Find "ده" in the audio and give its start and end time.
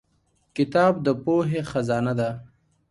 2.19-2.29